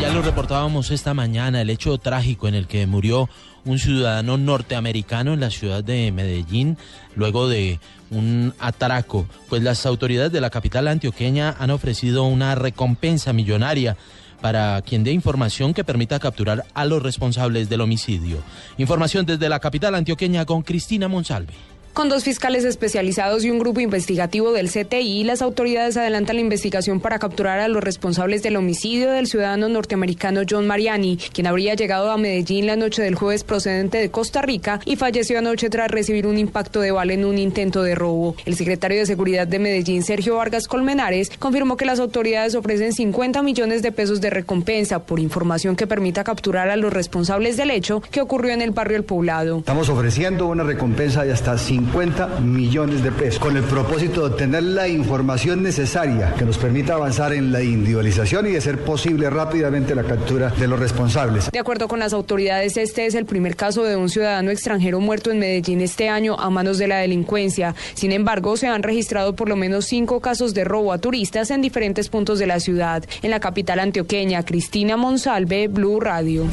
Ya 0.00 0.12
lo 0.12 0.22
reportábamos 0.22 0.90
esta 0.90 1.14
mañana, 1.14 1.60
el 1.60 1.70
hecho 1.70 1.96
trágico 1.98 2.48
en 2.48 2.54
el 2.54 2.66
que 2.66 2.86
murió 2.86 3.28
un 3.64 3.78
ciudadano 3.78 4.36
norteamericano 4.36 5.34
en 5.34 5.40
la 5.40 5.50
ciudad 5.50 5.84
de 5.84 6.10
Medellín 6.12 6.76
luego 7.14 7.48
de 7.48 7.80
un 8.10 8.52
atraco, 8.58 9.26
pues 9.48 9.62
las 9.62 9.86
autoridades 9.86 10.32
de 10.32 10.40
la 10.40 10.50
capital 10.50 10.88
antioqueña 10.88 11.56
han 11.58 11.70
ofrecido 11.70 12.24
una 12.24 12.54
recompensa 12.54 13.32
millonaria 13.32 13.96
para 14.40 14.82
quien 14.82 15.04
dé 15.04 15.12
información 15.12 15.72
que 15.72 15.84
permita 15.84 16.18
capturar 16.18 16.64
a 16.74 16.84
los 16.84 17.02
responsables 17.02 17.68
del 17.68 17.80
homicidio. 17.80 18.42
Información 18.76 19.24
desde 19.24 19.48
la 19.48 19.60
capital 19.60 19.94
antioqueña 19.94 20.44
con 20.44 20.62
Cristina 20.62 21.08
Monsalve. 21.08 21.54
Con 21.92 22.08
dos 22.08 22.24
fiscales 22.24 22.64
especializados 22.64 23.44
y 23.44 23.50
un 23.50 23.58
grupo 23.58 23.78
investigativo 23.78 24.52
del 24.52 24.70
CTI, 24.70 25.24
las 25.24 25.42
autoridades 25.42 25.98
adelantan 25.98 26.36
la 26.36 26.40
investigación 26.40 27.00
para 27.00 27.18
capturar 27.18 27.58
a 27.58 27.68
los 27.68 27.84
responsables 27.84 28.42
del 28.42 28.56
homicidio 28.56 29.10
del 29.10 29.26
ciudadano 29.26 29.68
norteamericano 29.68 30.40
John 30.48 30.66
Mariani, 30.66 31.18
quien 31.34 31.46
habría 31.46 31.74
llegado 31.74 32.10
a 32.10 32.16
Medellín 32.16 32.66
la 32.66 32.76
noche 32.76 33.02
del 33.02 33.14
jueves 33.14 33.44
procedente 33.44 33.98
de 33.98 34.10
Costa 34.10 34.40
Rica 34.40 34.80
y 34.86 34.96
falleció 34.96 35.38
anoche 35.38 35.68
tras 35.68 35.90
recibir 35.90 36.26
un 36.26 36.38
impacto 36.38 36.80
de 36.80 36.92
bala 36.92 37.12
en 37.12 37.26
un 37.26 37.36
intento 37.36 37.82
de 37.82 37.94
robo. 37.94 38.36
El 38.46 38.56
secretario 38.56 38.98
de 38.98 39.04
Seguridad 39.04 39.46
de 39.46 39.58
Medellín, 39.58 40.02
Sergio 40.02 40.36
Vargas 40.36 40.68
Colmenares, 40.68 41.28
confirmó 41.38 41.76
que 41.76 41.84
las 41.84 42.00
autoridades 42.00 42.54
ofrecen 42.54 42.94
50 42.94 43.42
millones 43.42 43.82
de 43.82 43.92
pesos 43.92 44.22
de 44.22 44.30
recompensa 44.30 45.00
por 45.00 45.20
información 45.20 45.76
que 45.76 45.86
permita 45.86 46.24
capturar 46.24 46.70
a 46.70 46.76
los 46.76 46.90
responsables 46.90 47.58
del 47.58 47.70
hecho 47.70 48.00
que 48.10 48.22
ocurrió 48.22 48.54
en 48.54 48.62
el 48.62 48.70
barrio 48.70 48.96
El 48.96 49.04
Poblado. 49.04 49.58
Estamos 49.58 49.90
ofreciendo 49.90 50.46
una 50.46 50.64
recompensa 50.64 51.22
de 51.22 51.32
hasta 51.32 51.58
50 51.58 51.81
50 51.82 52.40
millones 52.40 53.02
de 53.02 53.10
pesos, 53.10 53.40
con 53.40 53.56
el 53.56 53.64
propósito 53.64 54.20
de 54.20 54.26
obtener 54.28 54.62
la 54.62 54.86
información 54.86 55.64
necesaria 55.64 56.32
que 56.34 56.44
nos 56.44 56.56
permita 56.56 56.94
avanzar 56.94 57.32
en 57.32 57.50
la 57.50 57.60
individualización 57.60 58.46
y 58.46 58.52
de 58.52 58.60
ser 58.60 58.84
posible 58.84 59.28
rápidamente 59.30 59.94
la 59.94 60.04
captura 60.04 60.50
de 60.50 60.68
los 60.68 60.78
responsables. 60.78 61.50
De 61.50 61.58
acuerdo 61.58 61.88
con 61.88 61.98
las 61.98 62.12
autoridades, 62.12 62.76
este 62.76 63.06
es 63.06 63.16
el 63.16 63.26
primer 63.26 63.56
caso 63.56 63.82
de 63.82 63.96
un 63.96 64.08
ciudadano 64.08 64.52
extranjero 64.52 65.00
muerto 65.00 65.32
en 65.32 65.40
Medellín 65.40 65.80
este 65.80 66.08
año 66.08 66.36
a 66.38 66.50
manos 66.50 66.78
de 66.78 66.86
la 66.86 66.98
delincuencia. 66.98 67.74
Sin 67.94 68.12
embargo, 68.12 68.56
se 68.56 68.68
han 68.68 68.84
registrado 68.84 69.34
por 69.34 69.48
lo 69.48 69.56
menos 69.56 69.86
cinco 69.86 70.20
casos 70.20 70.54
de 70.54 70.62
robo 70.62 70.92
a 70.92 70.98
turistas 70.98 71.50
en 71.50 71.62
diferentes 71.62 72.08
puntos 72.08 72.38
de 72.38 72.46
la 72.46 72.60
ciudad. 72.60 73.04
En 73.22 73.30
la 73.30 73.40
capital 73.40 73.80
antioqueña, 73.80 74.44
Cristina 74.44 74.96
Monsalve, 74.96 75.66
Blue 75.66 75.98
Radio. 75.98 76.44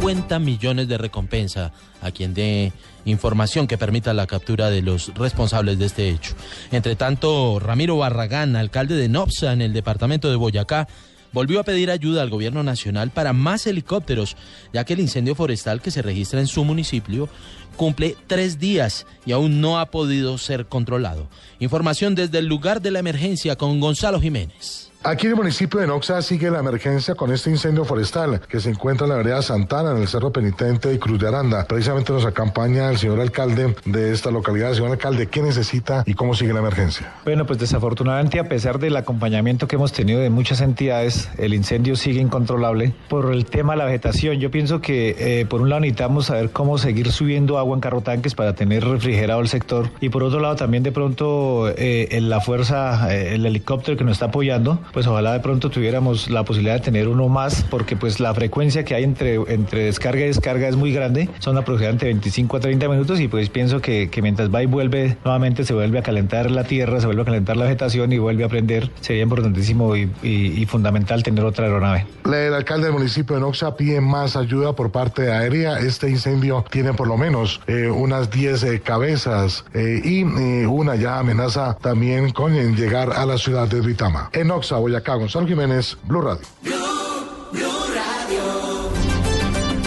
50 0.00 0.38
millones 0.40 0.88
de 0.88 0.98
recompensa 0.98 1.72
a 2.00 2.10
quien 2.10 2.34
dé 2.34 2.72
información 3.04 3.66
que 3.66 3.78
permita 3.78 4.14
la 4.14 4.26
captura 4.26 4.70
de 4.70 4.82
los 4.82 5.12
responsables 5.14 5.78
de 5.78 5.86
este 5.86 6.08
hecho. 6.08 6.34
Entre 6.70 6.96
tanto, 6.96 7.58
Ramiro 7.58 7.96
Barragán, 7.96 8.56
alcalde 8.56 8.96
de 8.96 9.08
Nopsa 9.08 9.52
en 9.52 9.62
el 9.62 9.72
departamento 9.72 10.30
de 10.30 10.36
Boyacá, 10.36 10.88
volvió 11.32 11.60
a 11.60 11.64
pedir 11.64 11.90
ayuda 11.90 12.22
al 12.22 12.30
gobierno 12.30 12.62
nacional 12.62 13.10
para 13.10 13.32
más 13.32 13.66
helicópteros, 13.66 14.36
ya 14.72 14.84
que 14.84 14.92
el 14.92 15.00
incendio 15.00 15.34
forestal 15.34 15.80
que 15.80 15.90
se 15.90 16.02
registra 16.02 16.40
en 16.40 16.46
su 16.46 16.64
municipio 16.64 17.28
cumple 17.76 18.16
tres 18.26 18.58
días 18.58 19.06
y 19.24 19.32
aún 19.32 19.60
no 19.60 19.80
ha 19.80 19.86
podido 19.86 20.38
ser 20.38 20.66
controlado. 20.66 21.28
Información 21.58 22.14
desde 22.14 22.38
el 22.38 22.46
lugar 22.46 22.82
de 22.82 22.90
la 22.90 22.98
emergencia 22.98 23.56
con 23.56 23.80
Gonzalo 23.80 24.20
Jiménez. 24.20 24.91
Aquí 25.04 25.26
en 25.26 25.32
el 25.32 25.36
municipio 25.36 25.80
de 25.80 25.88
Noxa 25.88 26.22
sigue 26.22 26.48
la 26.48 26.60
emergencia 26.60 27.16
con 27.16 27.32
este 27.32 27.50
incendio 27.50 27.84
forestal 27.84 28.40
que 28.48 28.60
se 28.60 28.70
encuentra 28.70 29.04
en 29.04 29.10
la 29.10 29.16
vereda 29.16 29.42
Santana, 29.42 29.90
en 29.90 29.96
el 29.96 30.06
Cerro 30.06 30.30
Penitente 30.30 30.94
y 30.94 30.98
Cruz 30.98 31.18
de 31.18 31.26
Aranda. 31.26 31.64
Precisamente 31.66 32.12
nos 32.12 32.24
acompaña 32.24 32.88
el 32.88 32.98
señor 32.98 33.18
alcalde 33.18 33.74
de 33.84 34.12
esta 34.12 34.30
localidad. 34.30 34.74
Señor 34.74 34.92
alcalde, 34.92 35.26
¿qué 35.26 35.42
necesita 35.42 36.04
y 36.06 36.14
cómo 36.14 36.34
sigue 36.34 36.52
la 36.52 36.60
emergencia? 36.60 37.14
Bueno, 37.24 37.46
pues 37.46 37.58
desafortunadamente, 37.58 38.38
a 38.38 38.48
pesar 38.48 38.78
del 38.78 38.94
acompañamiento 38.96 39.66
que 39.66 39.74
hemos 39.74 39.92
tenido 39.92 40.20
de 40.20 40.30
muchas 40.30 40.60
entidades, 40.60 41.28
el 41.36 41.52
incendio 41.52 41.96
sigue 41.96 42.20
incontrolable 42.20 42.94
por 43.08 43.32
el 43.32 43.44
tema 43.44 43.72
de 43.72 43.78
la 43.78 43.86
vegetación. 43.86 44.38
Yo 44.38 44.52
pienso 44.52 44.80
que, 44.80 45.16
eh, 45.18 45.46
por 45.46 45.62
un 45.62 45.68
lado, 45.68 45.80
necesitamos 45.80 46.26
saber 46.26 46.50
cómo 46.50 46.78
seguir 46.78 47.10
subiendo 47.10 47.58
agua 47.58 47.74
en 47.74 47.80
carrotanques 47.80 48.36
para 48.36 48.54
tener 48.54 48.84
refrigerado 48.84 49.40
el 49.40 49.48
sector 49.48 49.90
y, 50.00 50.10
por 50.10 50.22
otro 50.22 50.38
lado, 50.38 50.54
también 50.54 50.84
de 50.84 50.92
pronto 50.92 51.68
eh, 51.76 52.20
la 52.22 52.40
fuerza, 52.40 53.12
eh, 53.12 53.34
el 53.34 53.44
helicóptero 53.46 53.98
que 53.98 54.04
nos 54.04 54.12
está 54.12 54.26
apoyando, 54.26 54.78
pues 54.92 55.06
ojalá 55.06 55.32
de 55.32 55.40
pronto 55.40 55.70
tuviéramos 55.70 56.30
la 56.30 56.44
posibilidad 56.44 56.74
de 56.74 56.80
tener 56.80 57.08
uno 57.08 57.28
más, 57.28 57.64
porque 57.70 57.96
pues 57.96 58.20
la 58.20 58.34
frecuencia 58.34 58.84
que 58.84 58.94
hay 58.94 59.04
entre, 59.04 59.34
entre 59.52 59.84
descarga 59.84 60.22
y 60.22 60.26
descarga 60.26 60.68
es 60.68 60.76
muy 60.76 60.92
grande, 60.92 61.28
son 61.38 61.56
aproximadamente 61.56 62.06
25 62.06 62.56
a 62.56 62.60
30 62.60 62.88
minutos 62.88 63.20
y 63.20 63.28
pues 63.28 63.48
pienso 63.48 63.80
que, 63.80 64.10
que 64.10 64.22
mientras 64.22 64.52
va 64.52 64.62
y 64.62 64.66
vuelve, 64.66 65.16
nuevamente 65.24 65.64
se 65.64 65.74
vuelve 65.74 65.98
a 65.98 66.02
calentar 66.02 66.50
la 66.50 66.64
tierra, 66.64 67.00
se 67.00 67.06
vuelve 67.06 67.22
a 67.22 67.24
calentar 67.24 67.56
la 67.56 67.64
vegetación 67.64 68.12
y 68.12 68.18
vuelve 68.18 68.44
a 68.44 68.48
prender, 68.48 68.90
sería 69.00 69.22
importantísimo 69.22 69.96
y, 69.96 70.10
y, 70.22 70.66
fundamental 70.66 71.22
tener 71.22 71.44
otra 71.44 71.66
aeronave. 71.66 72.06
El 72.24 72.54
alcalde 72.54 72.86
del 72.86 72.94
municipio 72.94 73.36
de 73.36 73.42
Noxa 73.42 73.76
pide 73.76 74.00
más 74.00 74.36
ayuda 74.36 74.74
por 74.74 74.90
parte 74.90 75.22
de 75.22 75.32
aérea. 75.32 75.78
Este 75.78 76.08
incendio 76.08 76.64
tiene 76.70 76.94
por 76.94 77.08
lo 77.08 77.16
menos 77.16 77.60
eh, 77.66 77.88
unas 77.88 78.30
10 78.30 78.62
eh, 78.62 78.80
cabezas 78.80 79.64
eh, 79.74 80.00
y 80.04 80.22
una 80.22 80.96
ya 80.96 81.18
amenaza 81.18 81.76
también 81.80 82.30
con 82.30 82.52
llegar 82.74 83.12
a 83.12 83.26
la 83.26 83.38
ciudad 83.38 83.68
de 83.68 83.80
Duitama. 83.80 84.30
En 84.32 84.48
Noxa, 84.48 84.78
Boyacá, 84.82 85.14
Gonzalo 85.14 85.46
Jiménez, 85.46 85.96
Blue 86.02 86.20
Radio. 86.20 86.44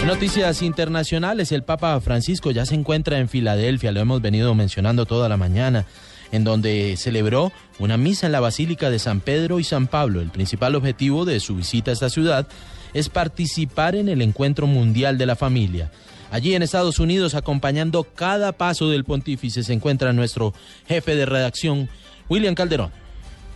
Noticias 0.06 0.62
internacionales, 0.62 1.52
el 1.52 1.64
Papa 1.64 2.00
Francisco 2.00 2.50
ya 2.50 2.64
se 2.64 2.76
encuentra 2.76 3.18
en 3.18 3.28
Filadelfia, 3.28 3.92
lo 3.92 4.00
hemos 4.00 4.22
venido 4.22 4.54
mencionando 4.54 5.04
toda 5.04 5.28
la 5.28 5.36
mañana, 5.36 5.84
en 6.32 6.44
donde 6.44 6.96
celebró 6.96 7.52
una 7.78 7.98
misa 7.98 8.24
en 8.24 8.32
la 8.32 8.40
Basílica 8.40 8.88
de 8.88 8.98
San 8.98 9.20
Pedro 9.20 9.58
y 9.58 9.64
San 9.64 9.86
Pablo. 9.86 10.22
El 10.22 10.30
principal 10.30 10.74
objetivo 10.76 11.26
de 11.26 11.40
su 11.40 11.56
visita 11.56 11.90
a 11.90 11.94
esta 11.94 12.08
ciudad 12.08 12.46
es 12.94 13.10
participar 13.10 13.96
en 13.96 14.08
el 14.08 14.22
encuentro 14.22 14.66
mundial 14.66 15.18
de 15.18 15.26
la 15.26 15.36
familia. 15.36 15.90
Allí 16.30 16.54
en 16.54 16.62
Estados 16.62 17.00
Unidos, 17.00 17.34
acompañando 17.34 18.04
cada 18.04 18.52
paso 18.52 18.88
del 18.88 19.04
pontífice, 19.04 19.62
se 19.62 19.74
encuentra 19.74 20.14
nuestro 20.14 20.54
jefe 20.88 21.16
de 21.16 21.26
redacción, 21.26 21.90
William 22.30 22.54
Calderón. 22.54 23.05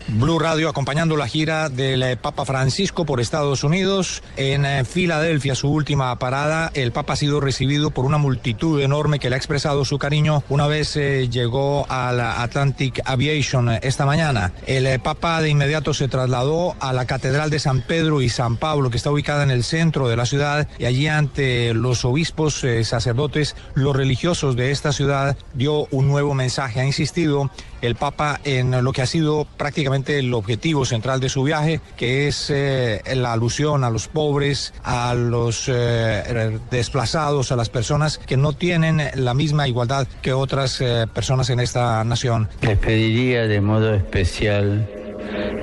Blue 0.09 0.39
Radio 0.39 0.69
acompañando 0.69 1.17
la 1.17 1.29
gira 1.29 1.69
del 1.69 2.03
eh, 2.03 2.17
Papa 2.17 2.45
Francisco 2.45 3.05
por 3.05 3.21
Estados 3.21 3.63
Unidos. 3.65 4.23
En 4.37 4.65
eh, 4.65 4.85
Filadelfia, 4.85 5.55
su 5.55 5.71
última 5.71 6.19
parada, 6.19 6.71
el 6.75 6.93
Papa 6.93 7.13
ha 7.13 7.17
sido 7.17 7.41
recibido 7.41 7.91
por 7.91 8.05
una 8.05 8.19
multitud 8.19 8.81
enorme 8.81 9.19
que 9.19 9.31
le 9.31 9.37
ha 9.37 9.39
expresado 9.39 9.85
su 9.85 9.99
cariño 9.99 10.43
una 10.49 10.67
vez 10.67 10.97
eh, 10.97 11.29
llegó 11.29 11.87
a 11.89 12.13
la 12.13 12.43
Atlantic 12.43 13.01
Aviation 13.05 13.71
esta 13.83 14.07
mañana. 14.07 14.53
El 14.67 15.01
Papa 15.01 15.41
de 15.43 15.51
inmediato 15.51 15.95
se 15.95 16.09
trasladó 16.09 16.75
a 16.81 16.93
la 16.93 17.07
Catedral 17.07 17.51
de 17.51 17.59
San 17.59 17.83
Pedro 17.83 18.23
y 18.23 18.29
San 18.29 18.57
Pablo, 18.57 18.91
que 18.91 18.97
está 18.97 19.11
ubicada 19.11 19.43
en 19.43 19.51
el 19.51 19.65
centro 19.65 20.09
de 20.09 20.17
la 20.17 20.27
ciudad, 20.27 20.69
y 20.79 20.87
allí 20.87 21.07
ante 21.07 21.75
los 21.75 22.05
obispos, 22.05 22.65
sacerdotes, 22.83 23.57
los 23.75 23.95
religiosos 23.95 24.57
de 24.57 24.71
esta 24.71 24.93
ciudad, 24.93 25.37
dio 25.55 25.87
un 25.91 26.09
nuevo 26.09 26.35
mensaje. 26.35 26.81
Ha 26.81 26.85
insistido 26.85 27.51
el 27.83 27.95
Papa 27.95 28.41
en 28.45 28.83
lo 28.83 28.93
que 28.93 29.03
ha 29.03 29.07
sido 29.07 29.47
prácticamente 29.57 30.19
el 30.19 30.33
objetivo 30.35 30.85
central 30.85 31.21
de 31.21 31.29
su 31.29 31.43
viaje, 31.43 31.81
que 31.97 32.29
es 32.29 32.51
eh, 32.51 33.03
la 33.15 33.33
alusión 33.33 33.85
a 33.85 33.91
los 33.91 34.09
pobres, 34.09 34.73
a 34.83 35.15
los 35.15 35.69
eh, 35.69 36.59
desplazados, 36.71 37.53
a 37.53 37.57
las 37.57 37.69
personas 37.69 38.19
que 38.19 38.37
no 38.37 38.53
tienen 38.53 39.03
la 39.15 39.35
misma 39.35 39.69
igualdad 39.69 40.07
que 40.23 40.33
otras 40.33 40.81
eh, 40.81 41.07
personas 41.13 41.51
en 41.51 41.61
esta 41.61 42.03
nación. 42.05 42.49
Les 42.63 42.79
pediría 42.79 43.47
de 43.47 43.61
modo 43.61 43.95
especial 43.95 44.89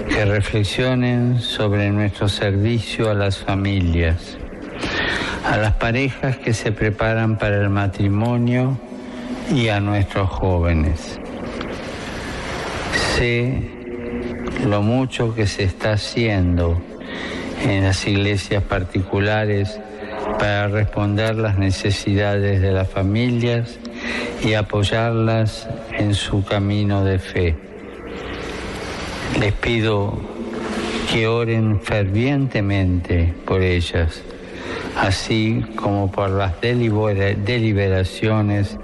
que 0.10 0.26
reflexionen 0.26 1.42
sobre 1.42 1.90
nuestro 1.92 2.30
servicio 2.30 3.10
a 3.10 3.14
las 3.14 3.38
familias, 3.38 4.38
a 5.46 5.58
las 5.58 5.74
parejas 5.74 6.38
que 6.38 6.54
se 6.54 6.72
preparan 6.72 7.38
para 7.38 7.58
el 7.58 7.70
matrimonio 7.70 8.80
y 9.54 9.70
a 9.70 9.80
nuestros 9.80 10.30
jóvenes. 10.30 11.20
Sé 13.18 13.62
lo 14.70 14.84
mucho 14.84 15.34
que 15.34 15.48
se 15.48 15.64
está 15.64 15.94
haciendo 15.94 16.80
en 17.68 17.86
las 17.86 18.06
iglesias 18.06 18.62
particulares 18.62 19.80
para 20.38 20.68
responder 20.68 21.36
las 21.36 21.58
necesidades 21.58 22.62
de 22.62 22.72
las 22.72 22.88
familias 22.88 23.80
y 24.46 24.54
apoyarlas 24.54 25.68
en 25.98 26.14
su 26.14 26.44
camino 26.44 27.04
de 27.04 27.18
fe. 27.18 27.56
Les 29.40 29.54
pido 29.54 30.14
que 31.12 31.26
oren 31.26 31.82
fervientemente 31.82 33.34
por 33.48 33.64
ellas, 33.64 34.22
así 34.96 35.66
como 35.76 36.12
por 36.12 36.30
las 36.30 36.54
deliberaciones 36.62 38.78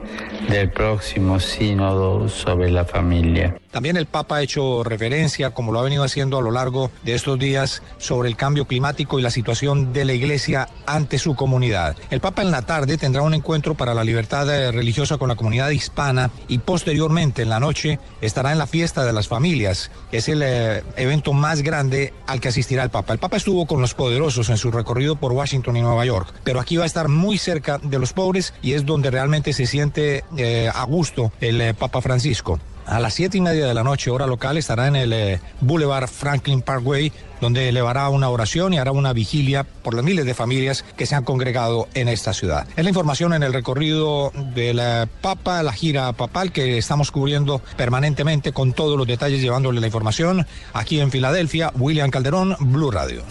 del 0.49 0.71
próximo 0.71 1.39
sínodo 1.39 2.27
sobre 2.29 2.71
la 2.71 2.83
familia. 2.83 3.53
También 3.73 3.97
el 3.97 4.05
Papa 4.05 4.37
ha 4.37 4.41
hecho 4.43 4.83
referencia, 4.83 5.49
como 5.49 5.71
lo 5.71 5.79
ha 5.79 5.83
venido 5.83 6.03
haciendo 6.03 6.37
a 6.37 6.41
lo 6.43 6.51
largo 6.51 6.91
de 7.03 7.15
estos 7.15 7.39
días, 7.39 7.81
sobre 7.97 8.29
el 8.29 8.35
cambio 8.35 8.65
climático 8.65 9.17
y 9.17 9.23
la 9.23 9.31
situación 9.31 9.93
de 9.93 10.05
la 10.05 10.13
Iglesia 10.13 10.69
ante 10.85 11.17
su 11.17 11.35
comunidad. 11.35 11.97
El 12.11 12.21
Papa 12.21 12.43
en 12.43 12.51
la 12.51 12.61
tarde 12.61 12.99
tendrá 12.99 13.23
un 13.23 13.33
encuentro 13.33 13.73
para 13.73 13.95
la 13.95 14.03
libertad 14.03 14.47
eh, 14.47 14.71
religiosa 14.71 15.17
con 15.17 15.27
la 15.27 15.35
comunidad 15.35 15.71
hispana 15.71 16.29
y 16.47 16.59
posteriormente 16.59 17.41
en 17.41 17.49
la 17.49 17.59
noche 17.59 17.97
estará 18.21 18.51
en 18.51 18.59
la 18.59 18.67
fiesta 18.67 19.05
de 19.05 19.11
las 19.11 19.27
familias, 19.27 19.89
es 20.11 20.29
el 20.29 20.43
eh, 20.43 20.83
evento 20.95 21.33
más 21.33 21.63
grande 21.63 22.13
al 22.27 22.39
que 22.39 22.49
asistirá 22.49 22.83
el 22.83 22.91
Papa. 22.91 23.13
El 23.13 23.19
Papa 23.19 23.37
estuvo 23.37 23.65
con 23.65 23.81
los 23.81 23.95
poderosos 23.95 24.49
en 24.49 24.57
su 24.57 24.69
recorrido 24.69 25.15
por 25.15 25.31
Washington 25.31 25.77
y 25.77 25.81
Nueva 25.81 26.05
York, 26.05 26.31
pero 26.43 26.59
aquí 26.59 26.77
va 26.77 26.83
a 26.83 26.87
estar 26.87 27.07
muy 27.07 27.39
cerca 27.39 27.79
de 27.79 27.97
los 27.97 28.13
pobres 28.13 28.53
y 28.61 28.73
es 28.73 28.85
donde 28.85 29.09
realmente 29.09 29.51
se 29.51 29.65
siente 29.65 30.23
eh, 30.37 30.69
a 30.71 30.83
gusto 30.83 31.31
el 31.41 31.73
Papa 31.73 31.99
Francisco. 32.01 32.59
A 32.85 32.99
las 32.99 33.13
siete 33.13 33.37
y 33.37 33.41
media 33.41 33.65
de 33.65 33.73
la 33.73 33.83
noche, 33.83 34.11
hora 34.11 34.27
local, 34.27 34.57
estará 34.57 34.87
en 34.87 34.95
el 34.95 35.13
eh, 35.13 35.39
Boulevard 35.61 36.07
Franklin 36.07 36.61
Parkway, 36.61 37.11
donde 37.39 37.69
elevará 37.69 38.09
una 38.09 38.29
oración 38.29 38.73
y 38.73 38.77
hará 38.77 38.91
una 38.91 39.13
vigilia 39.13 39.63
por 39.63 39.93
las 39.93 40.03
miles 40.03 40.25
de 40.25 40.33
familias 40.33 40.83
que 40.97 41.05
se 41.05 41.15
han 41.15 41.23
congregado 41.23 41.87
en 41.93 42.09
esta 42.09 42.33
ciudad. 42.33 42.67
Es 42.75 42.83
la 42.83 42.89
información 42.89 43.33
en 43.33 43.43
el 43.43 43.53
recorrido 43.53 44.31
del 44.53 44.79
eh, 44.79 45.07
Papa, 45.21 45.63
la 45.63 45.73
gira 45.73 46.11
papal 46.13 46.51
que 46.51 46.77
estamos 46.77 47.11
cubriendo 47.11 47.61
permanentemente 47.77 48.51
con 48.51 48.73
todos 48.73 48.97
los 48.97 49.07
detalles, 49.07 49.41
llevándole 49.41 49.79
la 49.79 49.87
información 49.87 50.45
aquí 50.73 50.99
en 50.99 51.09
Filadelfia. 51.09 51.71
William 51.75 52.09
Calderón, 52.11 52.55
Blue 52.59 52.91
Radio. 52.91 53.23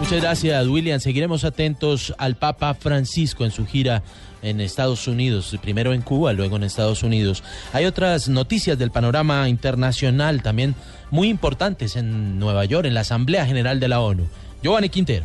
Muchas 0.00 0.22
gracias, 0.22 0.66
William. 0.68 1.00
Seguiremos 1.00 1.44
atentos 1.44 2.14
al 2.18 2.36
Papa 2.36 2.74
Francisco 2.74 3.44
en 3.44 3.50
su 3.50 3.66
gira 3.66 4.02
en 4.42 4.60
Estados 4.60 5.08
Unidos, 5.08 5.56
primero 5.62 5.92
en 5.92 6.02
Cuba, 6.02 6.32
luego 6.32 6.56
en 6.56 6.64
Estados 6.64 7.02
Unidos. 7.02 7.42
Hay 7.72 7.84
otras 7.84 8.28
noticias 8.28 8.78
del 8.78 8.90
panorama 8.90 9.48
internacional 9.48 10.42
también 10.42 10.74
muy 11.10 11.28
importantes 11.28 11.96
en 11.96 12.38
Nueva 12.38 12.64
York, 12.64 12.86
en 12.86 12.94
la 12.94 13.00
Asamblea 13.00 13.46
General 13.46 13.80
de 13.80 13.88
la 13.88 14.00
ONU. 14.00 14.26
Giovanni 14.62 14.88
Quintero. 14.88 15.24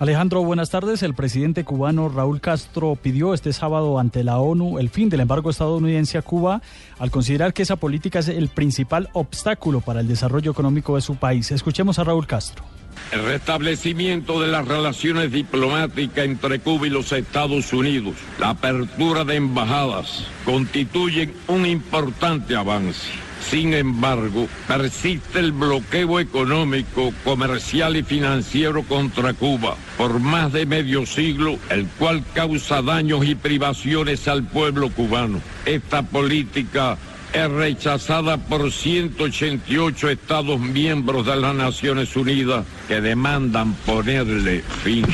Alejandro, 0.00 0.42
buenas 0.42 0.70
tardes. 0.70 1.02
El 1.02 1.12
presidente 1.12 1.62
cubano 1.62 2.08
Raúl 2.08 2.40
Castro 2.40 2.96
pidió 2.96 3.34
este 3.34 3.52
sábado 3.52 3.98
ante 3.98 4.24
la 4.24 4.38
ONU 4.38 4.78
el 4.78 4.88
fin 4.88 5.10
del 5.10 5.20
embargo 5.20 5.50
estadounidense 5.50 6.16
a 6.16 6.22
Cuba 6.22 6.62
al 6.98 7.10
considerar 7.10 7.52
que 7.52 7.64
esa 7.64 7.76
política 7.76 8.20
es 8.20 8.28
el 8.28 8.48
principal 8.48 9.10
obstáculo 9.12 9.82
para 9.82 10.00
el 10.00 10.08
desarrollo 10.08 10.52
económico 10.52 10.96
de 10.96 11.02
su 11.02 11.16
país. 11.16 11.50
Escuchemos 11.50 11.98
a 11.98 12.04
Raúl 12.04 12.26
Castro. 12.26 12.64
El 13.12 13.24
restablecimiento 13.24 14.40
de 14.40 14.48
las 14.48 14.68
relaciones 14.68 15.32
diplomáticas 15.32 16.24
entre 16.24 16.60
Cuba 16.60 16.86
y 16.86 16.90
los 16.90 17.10
Estados 17.12 17.72
Unidos, 17.72 18.14
la 18.38 18.50
apertura 18.50 19.24
de 19.24 19.34
embajadas, 19.34 20.24
constituyen 20.44 21.34
un 21.48 21.66
importante 21.66 22.54
avance. 22.54 23.08
Sin 23.48 23.74
embargo, 23.74 24.46
persiste 24.68 25.40
el 25.40 25.50
bloqueo 25.50 26.20
económico, 26.20 27.12
comercial 27.24 27.96
y 27.96 28.02
financiero 28.02 28.84
contra 28.84 29.32
Cuba 29.32 29.76
por 29.96 30.20
más 30.20 30.52
de 30.52 30.66
medio 30.66 31.04
siglo, 31.04 31.58
el 31.68 31.86
cual 31.98 32.22
causa 32.32 32.80
daños 32.80 33.24
y 33.24 33.34
privaciones 33.34 34.28
al 34.28 34.44
pueblo 34.44 34.90
cubano. 34.90 35.40
Esta 35.64 36.02
política 36.02 36.96
es 37.32 37.50
rechazada 37.50 38.36
por 38.36 38.72
188 38.72 40.10
Estados 40.10 40.60
miembros 40.60 41.26
de 41.26 41.36
las 41.36 41.54
Naciones 41.54 42.16
Unidas 42.16 42.64
que 42.88 43.00
demandan 43.00 43.74
ponerle 43.86 44.62
fin. 44.82 45.06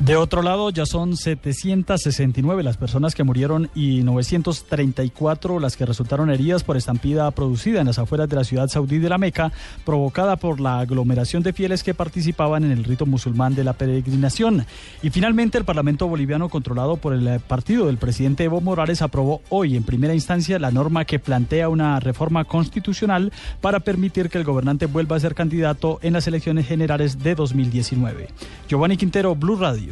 De 0.00 0.16
otro 0.16 0.40
lado, 0.40 0.70
ya 0.70 0.86
son 0.86 1.14
769 1.14 2.62
las 2.62 2.78
personas 2.78 3.14
que 3.14 3.22
murieron 3.22 3.68
y 3.74 4.00
934 4.00 5.60
las 5.60 5.76
que 5.76 5.84
resultaron 5.84 6.30
heridas 6.30 6.64
por 6.64 6.78
estampida 6.78 7.30
producida 7.32 7.80
en 7.80 7.86
las 7.86 7.98
afueras 7.98 8.26
de 8.26 8.36
la 8.36 8.44
ciudad 8.44 8.68
saudí 8.68 8.96
de 8.96 9.10
la 9.10 9.18
Meca, 9.18 9.52
provocada 9.84 10.36
por 10.36 10.58
la 10.58 10.78
aglomeración 10.78 11.42
de 11.42 11.52
fieles 11.52 11.82
que 11.82 11.92
participaban 11.92 12.64
en 12.64 12.72
el 12.72 12.84
rito 12.84 13.04
musulmán 13.04 13.54
de 13.54 13.62
la 13.62 13.74
peregrinación. 13.74 14.64
Y 15.02 15.10
finalmente, 15.10 15.58
el 15.58 15.66
Parlamento 15.66 16.08
boliviano, 16.08 16.48
controlado 16.48 16.96
por 16.96 17.12
el 17.12 17.38
partido 17.40 17.84
del 17.84 17.98
presidente 17.98 18.44
Evo 18.44 18.62
Morales, 18.62 19.02
aprobó 19.02 19.42
hoy 19.50 19.76
en 19.76 19.82
primera 19.82 20.14
instancia 20.14 20.58
la 20.58 20.70
norma 20.70 21.04
que 21.04 21.18
plantea 21.18 21.68
una 21.68 22.00
reforma 22.00 22.46
constitucional 22.46 23.32
para 23.60 23.80
permitir 23.80 24.30
que 24.30 24.38
el 24.38 24.44
gobernante 24.44 24.86
vuelva 24.86 25.16
a 25.16 25.20
ser 25.20 25.34
candidato 25.34 25.98
en 26.00 26.14
las 26.14 26.26
elecciones 26.26 26.66
generales 26.66 27.22
de 27.22 27.34
2019. 27.34 28.28
Giovanni 28.66 28.96
Quintero, 28.96 29.36
Blue 29.36 29.56
Radio. 29.56 29.89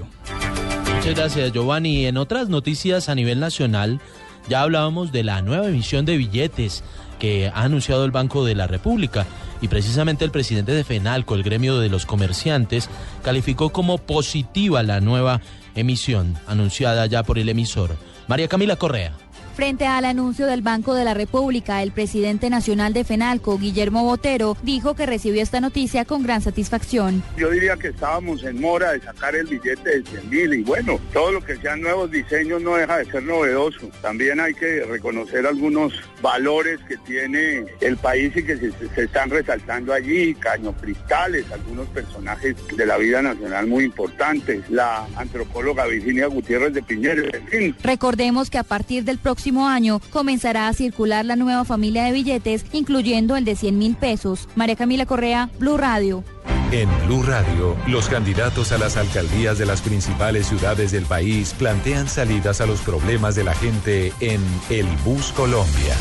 Muchas 0.94 1.14
gracias, 1.14 1.52
Giovanni. 1.52 2.06
En 2.06 2.16
otras 2.16 2.48
noticias 2.48 3.08
a 3.08 3.14
nivel 3.14 3.40
nacional, 3.40 4.00
ya 4.48 4.62
hablábamos 4.62 5.12
de 5.12 5.24
la 5.24 5.42
nueva 5.42 5.68
emisión 5.68 6.04
de 6.04 6.16
billetes 6.16 6.82
que 7.18 7.48
ha 7.48 7.62
anunciado 7.62 8.04
el 8.04 8.10
Banco 8.10 8.44
de 8.44 8.54
la 8.54 8.66
República 8.66 9.26
y 9.60 9.68
precisamente 9.68 10.24
el 10.24 10.30
presidente 10.30 10.72
de 10.72 10.84
FENALCO, 10.84 11.34
el 11.34 11.42
gremio 11.42 11.78
de 11.78 11.88
los 11.88 12.06
comerciantes, 12.06 12.88
calificó 13.22 13.70
como 13.70 13.98
positiva 13.98 14.82
la 14.82 15.00
nueva 15.00 15.40
emisión 15.74 16.38
anunciada 16.46 17.06
ya 17.06 17.22
por 17.22 17.38
el 17.38 17.48
emisor. 17.48 17.96
María 18.26 18.48
Camila 18.48 18.76
Correa. 18.76 19.12
Frente 19.58 19.88
al 19.88 20.04
anuncio 20.04 20.46
del 20.46 20.62
Banco 20.62 20.94
de 20.94 21.02
la 21.02 21.14
República, 21.14 21.82
el 21.82 21.90
presidente 21.90 22.48
nacional 22.48 22.92
de 22.92 23.02
FENALCO, 23.02 23.58
Guillermo 23.58 24.04
Botero, 24.04 24.56
dijo 24.62 24.94
que 24.94 25.04
recibió 25.04 25.42
esta 25.42 25.60
noticia 25.60 26.04
con 26.04 26.22
gran 26.22 26.40
satisfacción. 26.42 27.24
Yo 27.36 27.50
diría 27.50 27.76
que 27.76 27.88
estábamos 27.88 28.44
en 28.44 28.60
mora 28.60 28.92
de 28.92 29.00
sacar 29.00 29.34
el 29.34 29.48
billete 29.48 29.98
de 29.98 30.08
100 30.08 30.30
mil 30.30 30.54
y 30.54 30.62
bueno, 30.62 31.00
todo 31.12 31.32
lo 31.32 31.40
que 31.44 31.56
sean 31.56 31.80
nuevos 31.80 32.08
diseños 32.08 32.62
no 32.62 32.76
deja 32.76 32.98
de 32.98 33.06
ser 33.06 33.24
novedoso. 33.24 33.90
También 34.00 34.38
hay 34.38 34.54
que 34.54 34.84
reconocer 34.84 35.44
algunos 35.44 35.92
valores 36.22 36.78
que 36.86 36.96
tiene 36.98 37.64
el 37.80 37.96
país 37.96 38.36
y 38.36 38.44
que 38.44 38.58
se, 38.58 39.02
están 39.02 39.28
resaltando 39.28 39.92
allí, 39.92 40.34
caño 40.34 40.72
cristales, 40.74 41.50
algunos 41.50 41.88
personajes 41.88 42.54
de 42.76 42.86
la 42.86 42.96
vida 42.96 43.22
nacional 43.22 43.66
muy 43.66 43.82
importantes, 43.82 44.70
la 44.70 45.04
antropóloga 45.16 45.84
Virginia 45.86 46.28
Gutiérrez 46.28 46.72
de 46.74 46.82
Piñeres, 46.84 47.34
en 47.34 47.48
fin. 47.48 47.76
Recordemos 47.82 48.50
que 48.50 48.58
a 48.58 48.62
partir 48.62 49.02
del 49.02 49.18
próximo 49.18 49.47
año 49.56 50.00
comenzará 50.10 50.68
a 50.68 50.72
circular 50.72 51.24
la 51.24 51.36
nueva 51.36 51.64
familia 51.64 52.04
de 52.04 52.12
billetes, 52.12 52.64
incluyendo 52.72 53.36
el 53.36 53.44
de 53.44 53.56
100 53.56 53.78
mil 53.78 53.96
pesos. 53.96 54.48
María 54.54 54.76
Camila 54.76 55.06
Correa, 55.06 55.50
Blue 55.58 55.76
Radio. 55.76 56.24
En 56.70 56.88
Blue 57.06 57.22
Radio, 57.22 57.76
los 57.86 58.08
candidatos 58.08 58.72
a 58.72 58.78
las 58.78 58.98
alcaldías 58.98 59.56
de 59.56 59.64
las 59.64 59.80
principales 59.80 60.48
ciudades 60.48 60.92
del 60.92 61.06
país 61.06 61.54
plantean 61.54 62.08
salidas 62.08 62.60
a 62.60 62.66
los 62.66 62.80
problemas 62.80 63.34
de 63.34 63.44
la 63.44 63.54
gente 63.54 64.12
en 64.20 64.42
El 64.68 64.86
Bus 65.04 65.32
Colombia. 65.32 65.96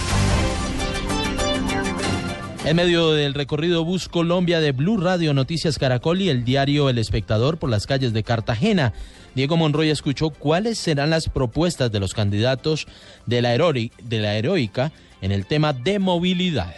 En 2.67 2.75
medio 2.75 3.13
del 3.13 3.33
recorrido 3.33 3.85
Bus 3.85 4.09
Colombia 4.09 4.59
de 4.59 4.73
Blue 4.73 4.97
Radio 4.97 5.33
Noticias 5.33 5.79
Caracol 5.79 6.19
y 6.19 6.27
el 6.27 6.43
diario 6.43 6.89
El 6.89 6.97
Espectador 6.97 7.57
por 7.59 7.69
las 7.69 7.87
calles 7.87 8.11
de 8.11 8.23
Cartagena, 8.23 8.91
Diego 9.35 9.55
Monroy 9.55 9.89
escuchó 9.89 10.31
cuáles 10.31 10.77
serán 10.77 11.11
las 11.11 11.29
propuestas 11.29 11.93
de 11.93 12.01
los 12.01 12.13
candidatos 12.13 12.85
de 13.25 13.41
la, 13.41 13.55
heroica 13.55 14.91
en 15.21 15.31
el 15.31 15.45
tema 15.45 15.71
de 15.71 15.99
movilidad. 15.99 16.75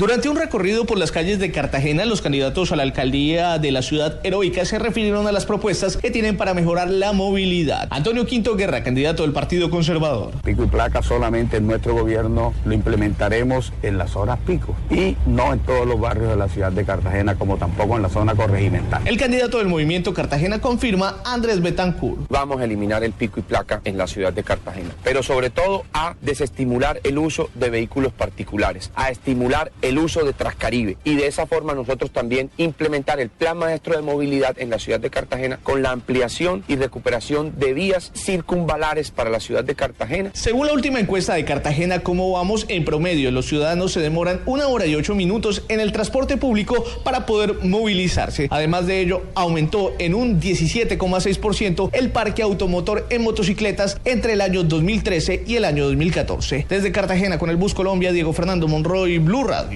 Durante 0.00 0.30
un 0.30 0.36
recorrido 0.36 0.86
por 0.86 0.96
las 0.96 1.12
calles 1.12 1.38
de 1.40 1.52
Cartagena, 1.52 2.06
los 2.06 2.22
candidatos 2.22 2.72
a 2.72 2.76
la 2.76 2.84
alcaldía 2.84 3.58
de 3.58 3.70
la 3.70 3.82
ciudad 3.82 4.18
heroica 4.22 4.64
se 4.64 4.78
refirieron 4.78 5.26
a 5.26 5.32
las 5.32 5.44
propuestas 5.44 5.98
que 5.98 6.10
tienen 6.10 6.38
para 6.38 6.54
mejorar 6.54 6.88
la 6.88 7.12
movilidad. 7.12 7.86
Antonio 7.90 8.24
Quinto 8.24 8.56
Guerra, 8.56 8.82
candidato 8.82 9.24
del 9.24 9.32
Partido 9.32 9.68
Conservador. 9.68 10.32
Pico 10.42 10.64
y 10.64 10.68
placa 10.68 11.02
solamente 11.02 11.58
en 11.58 11.66
nuestro 11.66 11.92
gobierno 11.92 12.54
lo 12.64 12.72
implementaremos 12.72 13.74
en 13.82 13.98
las 13.98 14.16
horas 14.16 14.38
pico 14.46 14.74
y 14.88 15.18
no 15.26 15.52
en 15.52 15.58
todos 15.58 15.86
los 15.86 16.00
barrios 16.00 16.30
de 16.30 16.36
la 16.36 16.48
ciudad 16.48 16.72
de 16.72 16.82
Cartagena, 16.86 17.34
como 17.34 17.58
tampoco 17.58 17.96
en 17.96 18.02
la 18.02 18.08
zona 18.08 18.34
corregimental. 18.34 19.06
El 19.06 19.18
candidato 19.18 19.58
del 19.58 19.68
movimiento 19.68 20.14
Cartagena 20.14 20.62
confirma 20.62 21.16
Andrés 21.26 21.60
Betancourt. 21.60 22.22
Vamos 22.30 22.58
a 22.58 22.64
eliminar 22.64 23.04
el 23.04 23.12
pico 23.12 23.40
y 23.40 23.42
placa 23.42 23.82
en 23.84 23.98
la 23.98 24.06
ciudad 24.06 24.32
de 24.32 24.44
Cartagena, 24.44 24.94
pero 25.04 25.22
sobre 25.22 25.50
todo 25.50 25.84
a 25.92 26.16
desestimular 26.22 27.00
el 27.04 27.18
uso 27.18 27.50
de 27.54 27.68
vehículos 27.68 28.14
particulares, 28.14 28.90
a 28.94 29.10
estimular 29.10 29.70
el 29.82 29.89
uso 29.98 30.24
de 30.24 30.32
Trascaribe 30.32 30.96
y 31.04 31.16
de 31.16 31.26
esa 31.26 31.46
forma 31.46 31.74
nosotros 31.74 32.10
también 32.10 32.50
implementar 32.56 33.20
el 33.20 33.28
plan 33.28 33.58
maestro 33.58 33.96
de 33.96 34.02
movilidad 34.02 34.58
en 34.58 34.70
la 34.70 34.78
ciudad 34.78 35.00
de 35.00 35.10
Cartagena 35.10 35.58
con 35.62 35.82
la 35.82 35.90
ampliación 35.90 36.64
y 36.68 36.76
recuperación 36.76 37.58
de 37.58 37.72
vías 37.72 38.12
circunvalares 38.14 39.10
para 39.10 39.30
la 39.30 39.40
ciudad 39.40 39.64
de 39.64 39.74
Cartagena. 39.74 40.30
Según 40.34 40.66
la 40.66 40.72
última 40.72 41.00
encuesta 41.00 41.34
de 41.34 41.44
Cartagena, 41.44 42.00
¿cómo 42.00 42.32
vamos? 42.32 42.66
En 42.68 42.84
promedio, 42.84 43.30
los 43.30 43.46
ciudadanos 43.46 43.92
se 43.92 44.00
demoran 44.00 44.40
una 44.46 44.68
hora 44.68 44.86
y 44.86 44.94
ocho 44.94 45.14
minutos 45.14 45.64
en 45.68 45.80
el 45.80 45.92
transporte 45.92 46.36
público 46.36 46.84
para 47.04 47.26
poder 47.26 47.64
movilizarse. 47.64 48.48
Además 48.50 48.86
de 48.86 49.00
ello, 49.00 49.22
aumentó 49.34 49.92
en 49.98 50.14
un 50.14 50.40
17,6% 50.40 51.90
el 51.92 52.10
parque 52.10 52.42
automotor 52.42 53.06
en 53.10 53.22
motocicletas 53.22 53.98
entre 54.04 54.34
el 54.34 54.40
año 54.40 54.64
2013 54.64 55.44
y 55.46 55.56
el 55.56 55.64
año 55.64 55.84
2014. 55.84 56.66
Desde 56.68 56.92
Cartagena 56.92 57.38
con 57.38 57.50
el 57.50 57.56
Bus 57.56 57.74
Colombia, 57.74 58.12
Diego 58.12 58.32
Fernando 58.32 58.68
Monroy, 58.68 59.18
Blue 59.18 59.44
Radio. 59.44 59.69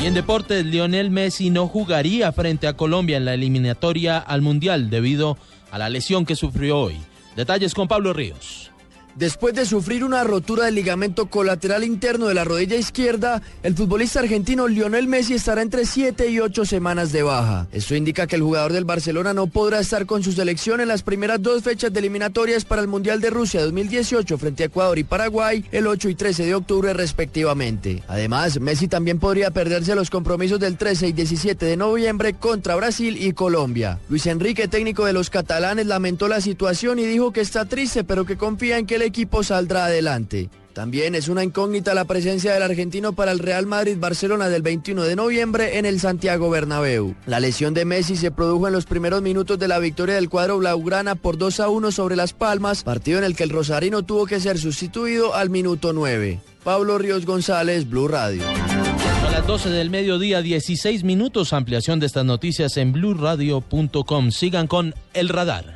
Y 0.00 0.06
en 0.06 0.14
deportes, 0.14 0.64
Lionel 0.64 1.10
Messi 1.10 1.50
no 1.50 1.68
jugaría 1.68 2.32
frente 2.32 2.66
a 2.66 2.72
Colombia 2.72 3.16
en 3.16 3.24
la 3.24 3.34
eliminatoria 3.34 4.18
al 4.18 4.40
Mundial 4.42 4.88
debido 4.88 5.36
a 5.70 5.78
la 5.78 5.90
lesión 5.90 6.24
que 6.24 6.36
sufrió 6.36 6.80
hoy. 6.80 6.96
Detalles 7.36 7.74
con 7.74 7.86
Pablo 7.86 8.12
Ríos. 8.12 8.69
Después 9.16 9.54
de 9.54 9.66
sufrir 9.66 10.04
una 10.04 10.22
rotura 10.24 10.66
del 10.66 10.76
ligamento 10.76 11.26
colateral 11.26 11.82
interno 11.84 12.28
de 12.28 12.34
la 12.34 12.44
rodilla 12.44 12.76
izquierda, 12.76 13.42
el 13.62 13.74
futbolista 13.74 14.20
argentino 14.20 14.68
Lionel 14.68 15.08
Messi 15.08 15.34
estará 15.34 15.62
entre 15.62 15.84
7 15.84 16.28
y 16.30 16.38
8 16.38 16.64
semanas 16.64 17.10
de 17.10 17.22
baja. 17.22 17.66
Esto 17.72 17.96
indica 17.96 18.28
que 18.28 18.36
el 18.36 18.42
jugador 18.42 18.72
del 18.72 18.84
Barcelona 18.84 19.34
no 19.34 19.48
podrá 19.48 19.80
estar 19.80 20.06
con 20.06 20.22
su 20.22 20.32
selección 20.32 20.80
en 20.80 20.88
las 20.88 21.02
primeras 21.02 21.42
dos 21.42 21.62
fechas 21.62 21.92
de 21.92 21.98
eliminatorias 21.98 22.64
para 22.64 22.82
el 22.82 22.88
Mundial 22.88 23.20
de 23.20 23.30
Rusia 23.30 23.62
2018 23.62 24.38
frente 24.38 24.62
a 24.62 24.66
Ecuador 24.66 24.98
y 24.98 25.04
Paraguay 25.04 25.64
el 25.72 25.88
8 25.88 26.08
y 26.08 26.14
13 26.14 26.44
de 26.44 26.54
octubre 26.54 26.92
respectivamente. 26.94 28.02
Además, 28.06 28.60
Messi 28.60 28.86
también 28.86 29.18
podría 29.18 29.50
perderse 29.50 29.94
los 29.94 30.08
compromisos 30.08 30.60
del 30.60 30.76
13 30.76 31.08
y 31.08 31.12
17 31.12 31.66
de 31.66 31.76
noviembre 31.76 32.34
contra 32.34 32.76
Brasil 32.76 33.16
y 33.20 33.32
Colombia. 33.32 33.98
Luis 34.08 34.26
Enrique, 34.26 34.68
técnico 34.68 35.04
de 35.04 35.12
los 35.12 35.30
catalanes, 35.30 35.86
lamentó 35.86 36.28
la 36.28 36.40
situación 36.40 37.00
y 37.00 37.04
dijo 37.04 37.32
que 37.32 37.40
está 37.40 37.64
triste 37.64 38.04
pero 38.04 38.24
que 38.24 38.36
confía 38.36 38.78
en 38.78 38.86
que 38.86 38.99
el 39.00 39.06
equipo 39.06 39.42
saldrá 39.42 39.86
adelante. 39.86 40.50
También 40.74 41.14
es 41.14 41.28
una 41.28 41.42
incógnita 41.42 41.94
la 41.94 42.04
presencia 42.04 42.52
del 42.52 42.62
argentino 42.62 43.12
para 43.12 43.32
el 43.32 43.38
Real 43.38 43.66
Madrid-Barcelona 43.66 44.48
del 44.48 44.62
21 44.62 45.02
de 45.02 45.16
noviembre 45.16 45.78
en 45.78 45.86
el 45.86 45.98
Santiago 46.00 46.48
Bernabéu. 46.48 47.16
La 47.26 47.40
lesión 47.40 47.74
de 47.74 47.84
Messi 47.84 48.16
se 48.16 48.30
produjo 48.30 48.68
en 48.68 48.72
los 48.72 48.86
primeros 48.86 49.20
minutos 49.22 49.58
de 49.58 49.68
la 49.68 49.78
victoria 49.78 50.14
del 50.14 50.28
cuadro 50.28 50.58
blaugrana 50.58 51.16
por 51.16 51.38
2 51.38 51.60
a 51.60 51.68
1 51.68 51.90
sobre 51.90 52.14
Las 52.14 52.32
Palmas, 52.34 52.84
partido 52.84 53.18
en 53.18 53.24
el 53.24 53.34
que 53.34 53.42
el 53.42 53.50
rosarino 53.50 54.02
tuvo 54.04 54.26
que 54.26 54.38
ser 54.38 54.58
sustituido 54.58 55.34
al 55.34 55.50
minuto 55.50 55.92
9. 55.92 56.40
Pablo 56.62 56.98
Ríos 56.98 57.26
González, 57.26 57.88
Blue 57.88 58.06
Radio. 58.06 58.44
A 58.46 59.30
las 59.30 59.46
12 59.46 59.70
del 59.70 59.90
mediodía, 59.90 60.40
16 60.42 61.04
minutos, 61.04 61.52
ampliación 61.52 62.00
de 62.00 62.06
estas 62.06 62.24
noticias 62.24 62.76
en 62.76 62.92
blueradio.com. 62.92 64.30
Sigan 64.30 64.66
con 64.66 64.94
El 65.14 65.30
Radar. 65.30 65.74